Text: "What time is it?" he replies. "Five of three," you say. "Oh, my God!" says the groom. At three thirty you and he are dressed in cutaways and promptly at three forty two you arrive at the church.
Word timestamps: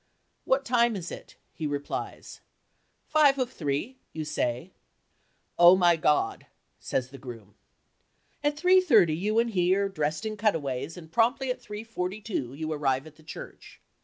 "What 0.45 0.65
time 0.65 0.95
is 0.95 1.11
it?" 1.11 1.35
he 1.53 1.67
replies. 1.67 2.41
"Five 3.05 3.37
of 3.37 3.51
three," 3.53 3.99
you 4.13 4.25
say. 4.25 4.71
"Oh, 5.59 5.75
my 5.75 5.95
God!" 5.95 6.47
says 6.79 7.09
the 7.11 7.19
groom. 7.19 7.53
At 8.43 8.57
three 8.57 8.81
thirty 8.81 9.13
you 9.15 9.37
and 9.37 9.51
he 9.51 9.75
are 9.75 9.89
dressed 9.89 10.25
in 10.25 10.37
cutaways 10.37 10.97
and 10.97 11.11
promptly 11.11 11.51
at 11.51 11.61
three 11.61 11.83
forty 11.83 12.19
two 12.19 12.55
you 12.55 12.71
arrive 12.73 13.05
at 13.05 13.17
the 13.17 13.21
church. 13.21 13.79